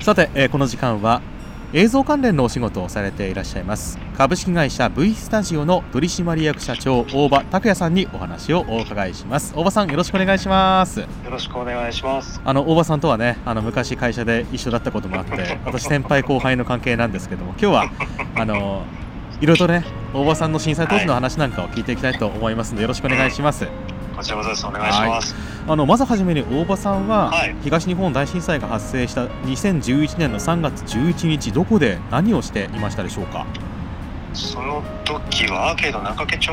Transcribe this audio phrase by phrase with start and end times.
[0.00, 1.20] さて、えー、この時間は
[1.74, 3.98] 映像関連のお仕事をされていらっしゃいます。
[4.16, 9.52] 株式会社 V スタジオの取締役社長大場拓也さんにお話をお伺いします。
[9.54, 11.00] 大場さんよろしくお願いします。
[11.00, 12.40] よろしくお願いします。
[12.42, 17.90] あの大場さんとはねあの昔会社で一緒だったこともあって 私先輩後輩の関係なんですけども今日は
[18.36, 18.84] あの
[19.42, 23.66] いろいろとね大場さんの震災当時の話なんかを聞いていきたいと思いますので、よろしくお願いします、
[24.16, 24.66] こちらこそです。
[24.66, 25.34] お願いします、
[25.70, 33.46] あのまずはじめに大場さんは、はい、東日本大震災が発生した2011年の3月11日どこで何をしていましたでしょうか？
[34.34, 36.52] その時はアーケード中家町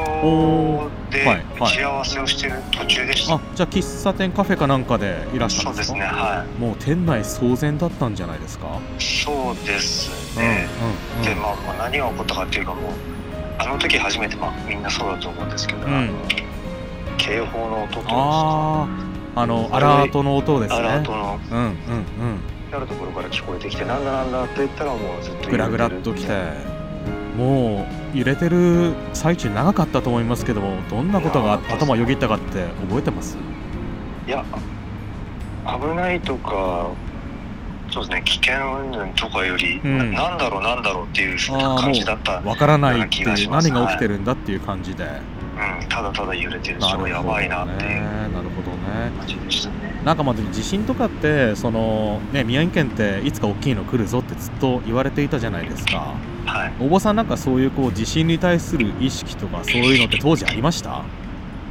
[1.10, 1.26] で
[1.60, 5.98] 打ち合わせをしている途中でした、はいはい、あじゃあ喫茶店カフェかなんかでいらっしゃるんですか？
[5.98, 6.62] そうですねはい。
[6.62, 8.68] もう店内騒然だったんじゃないですか？
[9.00, 12.92] そうですね、うんうんうん、でまあ、まあ、何が起こったかっていうかもう
[13.58, 16.12] あの時初めて、まあ、みんなそうだと思うんですけど、うん。
[17.18, 18.88] 警報の音とあ
[19.40, 20.80] あのアラートの音ですね。
[20.80, 21.40] アラートの。
[21.52, 21.76] うんうんうん。
[22.70, 26.34] あるところから聞こえてきてなんだなんだって言ったらもうずっとグラグラっときて
[27.38, 33.38] もう揺れてる最中長かったと思いますけどもどんなことが頭よぎったかって覚えてます？
[34.28, 34.44] いや
[35.66, 36.90] 危ないとか
[37.90, 45.10] そうですね危険云々とかより、うん、なんだろうなんだろうっていう感じだったわからないっていう何が起きてるんだっていう感じで、は
[45.80, 48.02] いうん、ただただ揺れてるのやばいなっていう。
[48.34, 48.57] なるほど
[48.88, 49.12] ね。
[50.04, 56.16] なんかまあ地震とかってその、ね、宮城県っていつか大きいの来るぞってずっと言われていたじゃないですか、
[56.46, 61.04] はい、お坊さんなんかそういうこう地震に対する意識とかそういうのって当時ありました？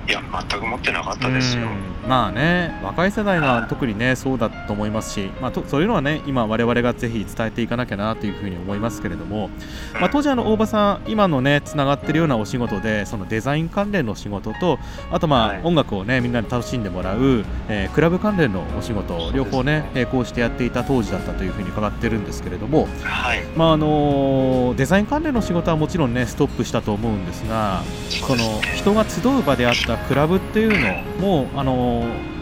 [0.09, 1.67] いや全く持ってなかったですよ。
[2.09, 9.51] まあね若い世代が特にねそうだと思いますし、まあ、とそういうのはね今我々がぜひ伝えていかなきゃなというふうに思いますけれども、
[9.95, 14.79] まあ、当時あの大場さん今のねつながってるようなお仕事でそのデザイン関連の仕事と
[15.11, 23.43] あとまあ、音楽をねみんなに楽しんでもらう、えー、クラブ関連のお仕事両方ね並行してやっていた当時だったというふうに伺ってるんですけれども、はい。
[23.57, 30.71] まああのデザイン関連の仕事はもちろんねストップしたと思うんですがその人が集う場であったクラブっていう
[31.19, 31.96] のもあの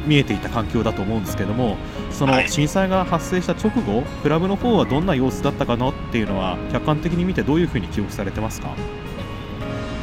[0.07, 1.77] 見えていた環境だと思うんですけども
[2.11, 8.69] その震災が発生した直後、クラブの方はどんな様子だったかなっていうのは客観的に見てどういうふうに記憶されてますか、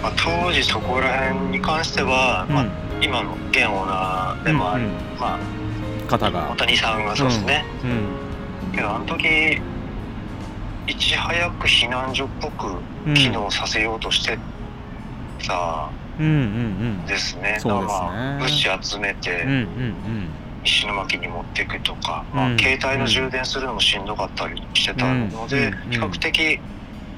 [0.04, 2.66] まあ、当時そこら辺に関しては、うん、まあ、
[3.02, 5.40] 今の現オーナーでもある、うんうん、まあ、
[6.08, 6.52] 方が。
[6.52, 7.90] 大谷さんがそうですね、うん。
[8.68, 9.62] うん、けどあの時
[10.88, 12.76] いち早く避難所っぽく
[13.14, 14.38] 機能させようとして
[15.40, 15.90] さ、
[17.08, 17.58] ですね。
[17.60, 18.38] そうですね。
[18.40, 19.46] 物資集めて、
[20.64, 26.60] 石巻に持っていくとか、まあ、携帯の充電するのもしんどかったりしてたので、比較的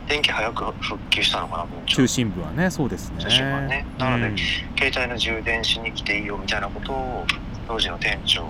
[0.08, 3.24] 電気早く復旧したのかな中心部はねそうですね。
[3.24, 3.86] 中心部はね。
[3.98, 4.38] なので、うん、
[4.78, 7.26] 携帯の充電しに来ていいよみたいなことを
[7.68, 8.46] 当時の店長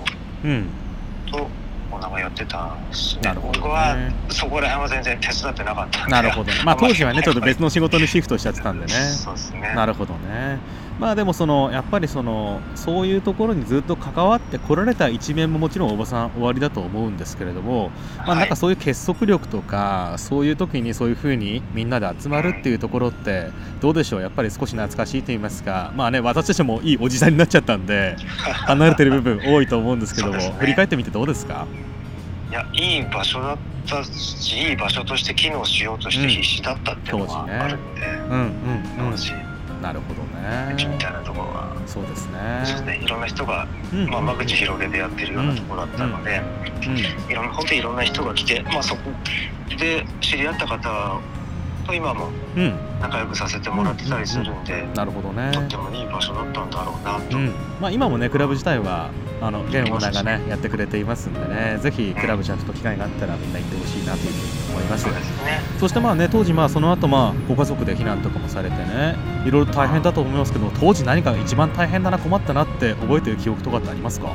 [1.31, 1.47] と
[1.94, 3.96] オーナーがやってたんですね、なるほど、ね、僕は
[4.30, 8.94] そこら辺は全然手伝ってなかったなるほど、ね、まあ当時はねちょっと別の仕事にシフトしちゃってたんでね。
[8.94, 9.74] そうですね。
[9.76, 10.59] なるほどね
[11.00, 17.90] まあでもそのやっぱりそのそういうところにずっと関わってこられた一面ももちろんおばさん終わりだと思うんですけれども、
[18.20, 23.50] まあ、なんかそういう結束力とかそういう時にそういうふうにみんなで集まるっていうところって
[23.82, 24.22] どうでしょう？
[24.22, 25.92] やっぱり少し懐かしいと言いますか。
[25.96, 28.16] まあね私たちもいいおじさんになっちゃったんで
[28.68, 31.66] 離れてる部分多いと思うんですけども、ね、振り返ってみてどうですか？
[32.52, 38.38] いやいい場所だったしいい場所として機能しようとして必死だったっていうのがあるんで、うん、
[39.00, 39.12] うんうん。
[39.12, 39.32] 当時。
[39.82, 40.73] なるほどね。
[40.75, 42.61] みたいなところはそうですね。
[42.66, 42.99] そうですね。
[43.03, 46.41] いろんな人が、うん、まあ間口広げてやってるようなところだったので、
[46.85, 49.11] うん、いろんな本当にいろんな人が来て、まあそこ
[49.79, 51.19] で知り合った方
[51.85, 52.30] と今も
[53.02, 55.52] 仲良くさせてもらってたりするんで、なるほどね。
[55.52, 57.38] とってもいい場所だったんだろうなと。
[57.82, 59.09] まあ今もねクラブ自体は
[59.41, 65.12] あの現オーナーがねやってくれていますんでねぜひクラブちゃんと機会があったらみんな行ってほしいなというふうに思います、ね、
[65.80, 74.34] そしてまあね当時まあその後まあご家族で避難とかもされてねいろいろ大変だと思いますけど当時何か一番大変だな困ったなって覚えてる記憶とかってありますか？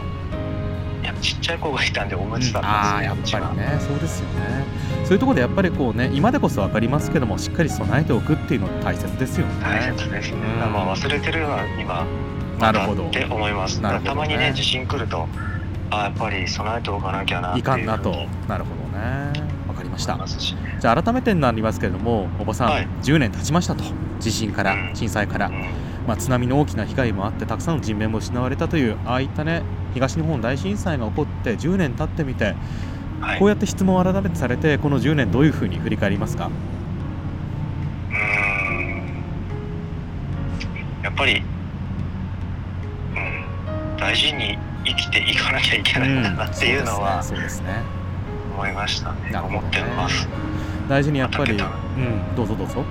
[1.21, 3.59] ちっちゃい子がいたんでおむつだったんです、うん、あやっぱり。
[3.59, 3.79] ね。
[3.81, 4.65] そうですよね。
[5.05, 9.53] そういうところでやっぱりこうね今でこそ分かりますけどもしっかり備えておくっていうの大切ですよね。
[9.63, 12.07] 大切ですね、うん、まあ忘れてるのは今
[12.59, 13.07] なるほど。
[13.07, 15.27] って思いますたまにね地震来ると
[15.91, 18.11] あやっぱり備えておかなきゃないかんなと。
[18.47, 19.33] なるほどね。
[19.69, 20.19] わかりました、
[20.81, 23.85] じゃあ改めてになりますけれどもおばさん、はい、10年経ちましたと。
[24.19, 25.65] 地震から、うん、震災から、うん、
[26.09, 29.63] まあ、津波の大きな被害もあってたくさんの人命も失われたというああいったね
[29.93, 32.55] 東日本大震災が起こって10年経ってみて、
[33.21, 36.51] はい、こうやって質問を改めてされてこの10年どういうふうに振り返りますか？
[38.09, 38.15] うん。
[41.03, 41.43] やっぱり、
[43.15, 43.19] う
[43.95, 47.83] ん、大事に生きていかなきゃいけないんだなっていうのは、そうですね
[48.55, 50.27] 思いましたね、ね、思ってます。
[50.89, 51.59] 大事にやっぱり、うん、
[52.35, 52.83] どうぞどうぞ。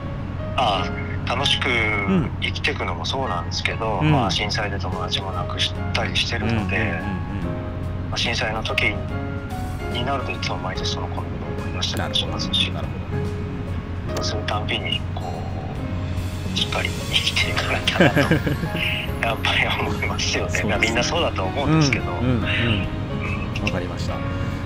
[0.55, 1.67] ああ楽しく
[2.41, 6.99] 生きていくのもそうなんですけど、うん、まあ、震災で友達も亡くしたりしてるので、
[8.09, 8.83] まあ、震災の時
[9.93, 12.71] になるといつも毎日その子のことを思い出したりしますし
[14.15, 15.23] そうするたんびにこ
[16.53, 18.19] うしっかり生きていかなきゃなと
[19.27, 22.11] やっぱり思いますよね、ね、みんなそうだと思うんですけど。
[22.11, 22.87] わ、うんうん。
[23.65, 24.15] うん、かりました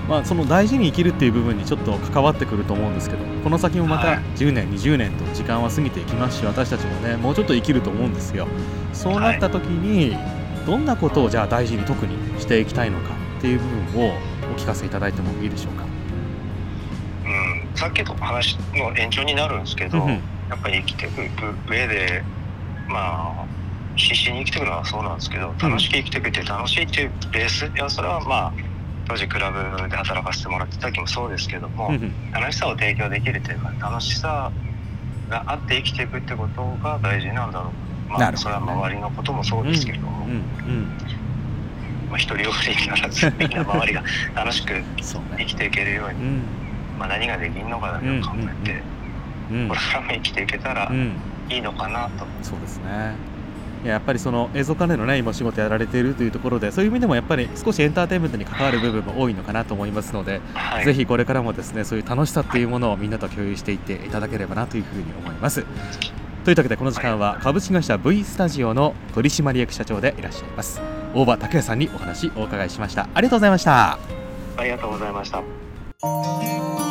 [0.07, 8.47] まあ、その大事に生きるっていう部分にちょっと関わってくると思うんですけどこの先もまた10年、20年と時間は過ぎていきますし私たちもねもうちょっと生きると思うんですよ。
[8.93, 10.17] そうなった時に
[10.65, 14.13] どんなことをじゃあ大事に特にしていきたいのかっていう部分を
[14.53, 15.85] お聞かせいただいてもいいでしょうか、
[17.25, 22.23] うん、さっきの話の延長になるんですけど、やっぱり生きていく上で
[22.87, 23.45] まあ
[23.95, 28.53] 必死に生きていくのはそうなんですけど楽しく生きていくって楽しいっていうベースいやそれはまあ
[29.11, 31.91] 当時クラブで働かせてもらってた時もそうですけども、
[32.31, 34.49] 楽しさを提供できるというか楽しさ
[35.29, 37.71] があって生きていくってことが大事なんだろ
[38.07, 38.11] う。
[38.13, 40.27] まあ、それは周りのこともそうですけども、
[42.15, 44.03] 一人よりにならずみんな周りが
[44.33, 46.43] 楽しく 生きていけるように、ね、
[46.97, 48.81] まあ、何ができるのかだけを考えて、
[49.67, 50.89] これからも生きていけたら
[51.49, 52.25] いいのかなと。
[52.41, 53.40] そうですね
[53.85, 65.65] やっぱりその映像関連のね今仕事やられているというところでそういう意味でもやっぱり少しエンターテインメントに関わる部分も多いのかなと思いますので、はい、ぜひこれからもですねそういう楽しさっていうものをみんなと共有していっていただければなというふうに思います。
[66.43, 70.81] というわけでこの時間は株式会社 V スタジオの取締役社長でいらっしゃいます。
[71.13, 73.07] 大場拓也さんにお話お伺いしました。
[73.13, 74.21] ありがとうございました。
[74.57, 76.90] ありがとうございました